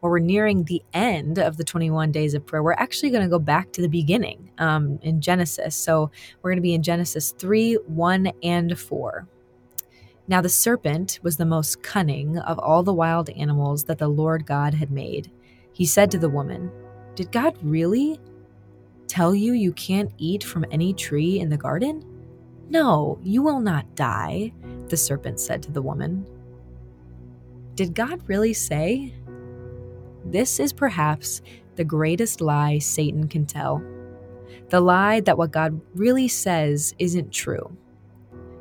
while 0.00 0.10
we're 0.10 0.18
nearing 0.18 0.64
the 0.64 0.82
end 0.92 1.38
of 1.38 1.56
the 1.56 1.64
21 1.64 2.12
days 2.12 2.34
of 2.34 2.46
prayer, 2.46 2.62
we're 2.62 2.72
actually 2.74 3.10
going 3.10 3.22
to 3.22 3.28
go 3.28 3.38
back 3.38 3.72
to 3.72 3.82
the 3.82 3.88
beginning 3.88 4.50
um, 4.58 4.98
in 5.02 5.20
Genesis. 5.20 5.74
So 5.76 6.10
we're 6.40 6.50
going 6.50 6.58
to 6.58 6.62
be 6.62 6.74
in 6.74 6.82
Genesis 6.82 7.32
3 7.32 7.74
1 7.74 8.32
and 8.42 8.78
4. 8.78 9.26
Now 10.28 10.40
the 10.40 10.48
serpent 10.48 11.18
was 11.22 11.36
the 11.36 11.44
most 11.44 11.82
cunning 11.82 12.38
of 12.38 12.58
all 12.58 12.82
the 12.82 12.94
wild 12.94 13.28
animals 13.30 13.84
that 13.84 13.98
the 13.98 14.08
Lord 14.08 14.46
God 14.46 14.74
had 14.74 14.90
made. 14.90 15.30
He 15.72 15.86
said 15.86 16.10
to 16.12 16.18
the 16.18 16.28
woman, 16.28 16.70
Did 17.14 17.32
God 17.32 17.56
really 17.62 18.20
tell 19.08 19.34
you 19.34 19.52
you 19.52 19.72
can't 19.72 20.12
eat 20.18 20.44
from 20.44 20.64
any 20.70 20.94
tree 20.94 21.40
in 21.40 21.48
the 21.50 21.56
garden? 21.56 22.04
No, 22.70 23.18
you 23.22 23.42
will 23.42 23.60
not 23.60 23.94
die, 23.94 24.52
the 24.88 24.96
serpent 24.96 25.40
said 25.40 25.62
to 25.64 25.72
the 25.72 25.82
woman. 25.82 26.26
Did 27.74 27.94
God 27.94 28.22
really 28.28 28.54
say? 28.54 29.12
This 30.24 30.60
is 30.60 30.72
perhaps 30.72 31.42
the 31.76 31.84
greatest 31.84 32.40
lie 32.40 32.78
Satan 32.78 33.28
can 33.28 33.46
tell. 33.46 33.82
The 34.68 34.80
lie 34.80 35.20
that 35.20 35.36
what 35.36 35.50
God 35.50 35.80
really 35.94 36.28
says 36.28 36.94
isn't 36.98 37.32
true. 37.32 37.76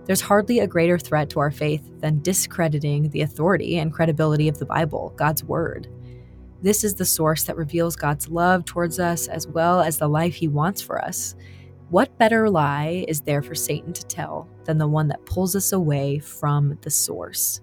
There's 0.05 0.21
hardly 0.21 0.59
a 0.59 0.67
greater 0.67 0.97
threat 0.97 1.29
to 1.31 1.39
our 1.39 1.51
faith 1.51 1.89
than 1.99 2.21
discrediting 2.21 3.09
the 3.09 3.21
authority 3.21 3.77
and 3.77 3.93
credibility 3.93 4.47
of 4.47 4.57
the 4.57 4.65
Bible, 4.65 5.13
God's 5.15 5.43
Word. 5.43 5.87
This 6.61 6.83
is 6.83 6.95
the 6.95 7.05
source 7.05 7.43
that 7.45 7.57
reveals 7.57 7.95
God's 7.95 8.27
love 8.27 8.65
towards 8.65 8.99
us 8.99 9.27
as 9.27 9.47
well 9.47 9.81
as 9.81 9.97
the 9.97 10.09
life 10.09 10.35
He 10.35 10.47
wants 10.47 10.81
for 10.81 11.03
us. 11.03 11.35
What 11.89 12.17
better 12.17 12.49
lie 12.49 13.05
is 13.07 13.21
there 13.21 13.41
for 13.41 13.55
Satan 13.55 13.93
to 13.93 14.05
tell 14.05 14.47
than 14.65 14.77
the 14.77 14.87
one 14.87 15.07
that 15.09 15.25
pulls 15.25 15.55
us 15.55 15.71
away 15.71 16.19
from 16.19 16.77
the 16.81 16.89
source? 16.89 17.61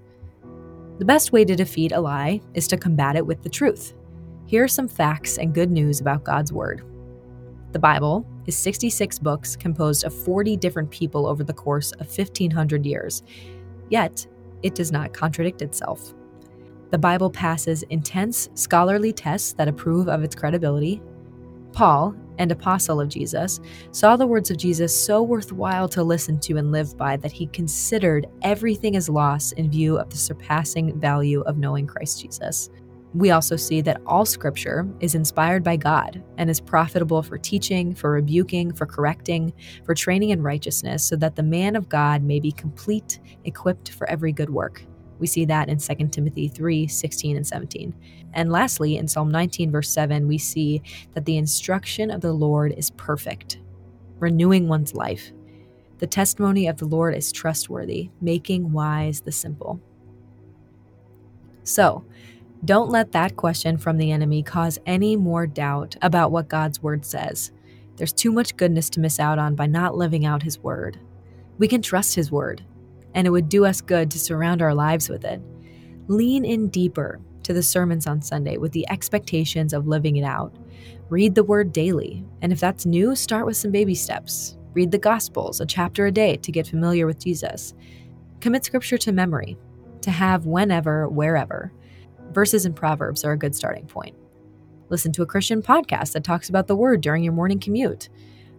The 0.99 1.05
best 1.05 1.31
way 1.31 1.45
to 1.45 1.55
defeat 1.55 1.93
a 1.93 2.01
lie 2.01 2.41
is 2.55 2.67
to 2.69 2.77
combat 2.77 3.15
it 3.15 3.25
with 3.25 3.45
the 3.45 3.49
truth. 3.49 3.95
Here 4.47 4.65
are 4.65 4.69
some 4.69 4.89
facts 4.89 5.39
and 5.39 5.55
good 5.55 5.71
news 5.71 6.01
about 6.01 6.25
God's 6.25 6.53
Word. 6.53 6.83
The 7.71 7.79
Bible 7.79 8.27
is 8.47 8.57
66 8.57 9.21
books 9.21 9.55
composed 9.55 10.03
of 10.03 10.13
40 10.13 10.57
different 10.57 10.91
people 10.91 11.27
over 11.27 11.45
the 11.45 11.53
course 11.53 11.93
of 11.93 12.09
1,500 12.09 12.85
years, 12.85 13.23
yet 13.91 14.27
it 14.65 14.75
does 14.75 14.91
not 14.91 15.13
contradict 15.13 15.63
itself. 15.63 16.15
The 16.91 16.99
Bible 16.99 17.31
passes 17.31 17.85
intense 17.85 18.49
scholarly 18.55 19.13
tests 19.13 19.53
that 19.53 19.69
approve 19.69 20.09
of 20.09 20.25
its 20.25 20.35
credibility. 20.35 21.01
Paul, 21.73 22.17
and 22.39 22.51
apostle 22.51 23.01
of 23.01 23.09
Jesus, 23.09 23.61
saw 23.93 24.17
the 24.17 24.27
words 24.27 24.51
of 24.51 24.57
Jesus 24.57 24.95
so 24.95 25.23
worthwhile 25.23 25.89
to 25.91 26.03
listen 26.03 26.41
to 26.41 26.57
and 26.57 26.73
live 26.73 26.97
by 26.97 27.17
that 27.19 27.33
he 27.33 27.47
considered 27.49 28.27
everything 28.43 28.97
as 28.97 29.09
loss 29.09 29.53
in 29.53 29.71
view 29.71 29.99
of 29.99 30.11
the 30.11 30.17
surpassing 30.17 30.99
value 30.99 31.43
of 31.43 31.59
knowing 31.59 31.87
Christ 31.87 32.21
Jesus. 32.23 32.71
We 33.15 33.31
also 33.31 33.57
see 33.57 33.81
that 33.83 34.03
all 34.07 34.27
scripture 34.27 34.87
is 35.01 35.15
inspired 35.15 35.65
by 35.65 35.77
God 35.77 36.23
and 36.37 36.51
is 36.51 36.61
profitable 36.61 37.23
for 37.23 37.39
teaching, 37.39 37.95
for 37.95 38.11
rebuking, 38.11 38.73
for 38.75 38.85
correcting, 38.85 39.55
for 39.85 39.95
training 39.95 40.31
in 40.31 40.43
righteousness, 40.43 41.05
so 41.05 41.17
that 41.17 41.35
the 41.35 41.43
man 41.43 41.75
of 41.75 41.89
God 41.89 42.23
may 42.23 42.39
be 42.39 42.53
complete, 42.53 43.19
equipped 43.45 43.93
for 43.93 44.09
every 44.11 44.33
good 44.33 44.51
work. 44.51 44.85
We 45.19 45.27
see 45.27 45.45
that 45.47 45.69
in 45.69 45.79
2 45.79 46.09
Timothy 46.09 46.49
3 46.49 46.87
16 46.87 47.37
and 47.37 47.47
17. 47.47 47.95
And 48.35 48.53
lastly, 48.53 48.97
in 48.97 49.09
Psalm 49.09 49.31
19, 49.31 49.71
verse 49.71 49.91
7, 49.91 50.29
we 50.29 50.39
see 50.39 50.83
that 51.15 51.25
the 51.25 51.37
instruction 51.37 52.11
of 52.11 52.21
the 52.21 52.33
Lord 52.33 52.73
is 52.77 52.91
perfect, 52.91 53.59
renewing 54.19 54.69
one's 54.69 54.95
life. 54.95 55.33
The 55.99 56.07
testimony 56.07 56.69
of 56.69 56.77
the 56.77 56.87
Lord 56.87 57.15
is 57.15 57.33
trustworthy, 57.33 58.11
making 58.21 58.73
wise 58.73 59.23
the 59.23 59.33
simple. 59.33 59.81
So, 61.65 62.05
don't 62.65 62.91
let 62.91 63.13
that 63.13 63.37
question 63.37 63.79
from 63.79 63.99
the 63.99 64.11
enemy 64.11 64.43
cause 64.43 64.79
any 64.85 65.17
more 65.17 65.47
doubt 65.47 65.97
about 66.03 66.33
what 66.33 66.49
God's 66.49 66.83
word 66.83 67.05
says. 67.05 67.53
There's 67.97 68.13
too 68.13 68.33
much 68.33 68.57
goodness 68.57 68.91
to 68.91 69.01
miss 69.01 69.19
out 69.21 69.39
on 69.39 69.55
by 69.55 69.67
not 69.67 69.97
living 69.97 70.25
out 70.25 70.43
his 70.43 70.59
word. 70.59 70.99
We 71.59 71.69
can 71.69 71.83
trust 71.83 72.15
his 72.15 72.31
word, 72.31 72.63
and 73.15 73.27
it 73.27 73.31
would 73.31 73.49
do 73.49 73.65
us 73.65 73.81
good 73.81 74.11
to 74.11 74.19
surround 74.19 74.63
our 74.63 74.75
lives 74.75 75.09
with 75.09 75.25
it. 75.25 75.41
Lean 76.09 76.45
in 76.45 76.69
deeper 76.69 77.21
to 77.43 77.53
the 77.53 77.63
sermons 77.63 78.07
on 78.07 78.23
Sunday 78.23 78.59
with 78.59 78.73
the 78.73 78.89
expectations 78.91 79.73
of 79.73 79.87
living 79.87 80.17
it 80.17 80.25
out. 80.25 80.55
Read 81.09 81.35
the 81.35 81.45
word 81.45 81.73
daily, 81.73 82.25
and 82.43 82.53
if 82.53 82.61
that's 82.61 82.85
new, 82.85 83.17
start 83.17 83.47
with 83.47 83.57
some 83.57 83.71
baby 83.71 83.95
steps. 83.95 84.57
Read 84.75 84.91
the 84.91 84.99
Gospels, 84.99 85.61
a 85.61 85.67
chapter 85.67 86.07
a 86.07 86.13
day 86.13 86.37
to 86.37 86.53
get 86.53 86.67
familiar 86.67 87.07
with 87.07 87.19
Jesus. 87.19 87.75
Commit 88.41 88.65
scripture 88.65 88.99
to 88.99 89.13
memory, 89.13 89.57
to 90.03 90.11
have 90.11 90.47
whenever, 90.47 91.09
wherever. 91.09 91.73
Verses 92.33 92.67
and 92.67 92.77
Proverbs 92.77 93.25
are 93.25 93.33
a 93.33 93.39
good 93.39 93.55
starting 93.55 93.87
point. 93.87 94.15
Listen 94.91 95.13
to 95.13 95.23
a 95.23 95.27
Christian 95.27 95.63
podcast 95.63 96.13
that 96.13 96.25
talks 96.25 96.49
about 96.49 96.67
the 96.67 96.77
word 96.77 97.01
during 97.01 97.25
your 97.25 97.33
morning 97.33 97.59
commute. 97.59 98.09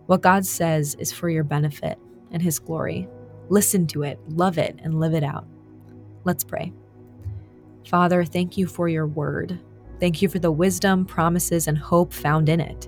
What 0.08 0.22
God 0.22 0.46
says 0.46 0.96
is 0.96 1.12
for 1.12 1.30
your 1.30 1.44
benefit 1.44 2.00
and 2.32 2.42
His 2.42 2.60
glory. 2.60 3.08
Listen 3.50 3.88
to 3.88 4.04
it, 4.04 4.20
love 4.30 4.58
it, 4.58 4.80
and 4.84 5.00
live 5.00 5.14
it 5.14 5.24
out. 5.24 5.46
Let's 6.24 6.44
pray. 6.44 6.72
Father, 7.88 8.24
thank 8.24 8.58
you 8.58 8.68
for 8.68 8.88
your 8.88 9.08
word. 9.08 9.60
Thank 10.00 10.22
you 10.22 10.30
for 10.30 10.40
the 10.40 10.52
wisdom, 10.52 11.06
promises, 11.06 11.68
and 11.68 11.78
hope 11.78 12.14
found 12.14 12.48
in 12.48 12.60
it. 12.60 12.88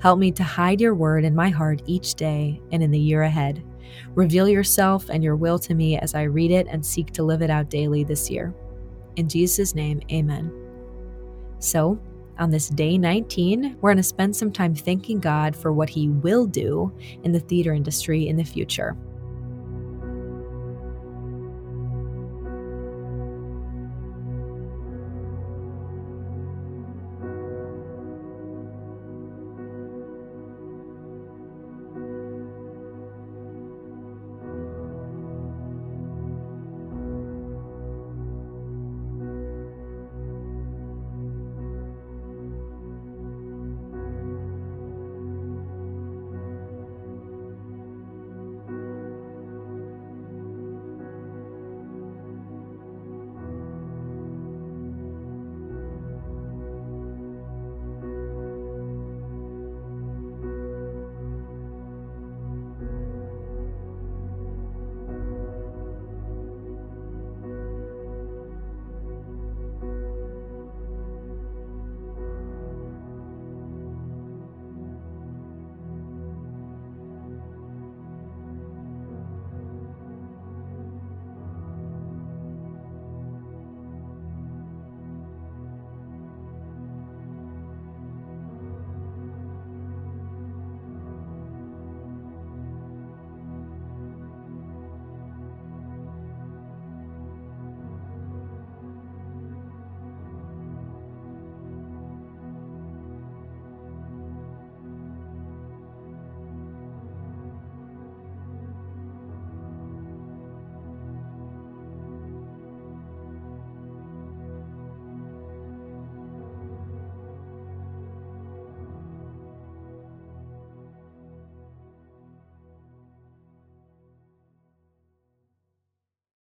Help 0.00 0.18
me 0.18 0.30
to 0.32 0.42
hide 0.42 0.80
your 0.80 0.94
word 0.94 1.24
in 1.24 1.34
my 1.34 1.50
heart 1.50 1.82
each 1.84 2.14
day 2.14 2.60
and 2.72 2.82
in 2.82 2.90
the 2.90 2.98
year 2.98 3.24
ahead. 3.24 3.62
Reveal 4.14 4.48
yourself 4.48 5.10
and 5.10 5.22
your 5.22 5.36
will 5.36 5.58
to 5.58 5.74
me 5.74 5.98
as 5.98 6.14
I 6.14 6.22
read 6.22 6.50
it 6.50 6.66
and 6.70 6.84
seek 6.84 7.10
to 7.12 7.22
live 7.22 7.42
it 7.42 7.50
out 7.50 7.68
daily 7.68 8.04
this 8.04 8.30
year. 8.30 8.54
In 9.16 9.28
Jesus' 9.28 9.74
name, 9.74 10.00
amen. 10.10 10.52
So, 11.58 12.00
on 12.38 12.50
this 12.50 12.70
day 12.70 12.96
19, 12.96 13.76
we're 13.80 13.90
going 13.90 13.98
to 13.98 14.02
spend 14.02 14.34
some 14.34 14.50
time 14.50 14.74
thanking 14.74 15.20
God 15.20 15.54
for 15.54 15.72
what 15.72 15.90
He 15.90 16.08
will 16.08 16.46
do 16.46 16.90
in 17.22 17.32
the 17.32 17.40
theater 17.40 17.74
industry 17.74 18.28
in 18.28 18.36
the 18.36 18.44
future. 18.44 18.96